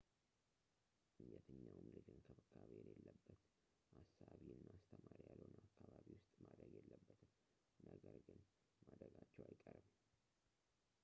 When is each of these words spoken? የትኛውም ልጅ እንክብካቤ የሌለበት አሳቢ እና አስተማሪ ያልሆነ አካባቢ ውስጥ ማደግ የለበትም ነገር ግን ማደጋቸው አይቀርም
የትኛውም 1.31 1.83
ልጅ 1.95 2.07
እንክብካቤ 2.13 2.69
የሌለበት 2.77 3.27
አሳቢ 3.99 4.49
እና 4.55 4.65
አስተማሪ 4.77 5.23
ያልሆነ 5.27 5.55
አካባቢ 5.67 6.07
ውስጥ 6.17 6.33
ማደግ 6.55 6.73
የለበትም 6.81 7.31
ነገር 7.91 8.17
ግን 8.29 8.41
ማደጋቸው 8.89 9.45
አይቀርም 9.51 9.89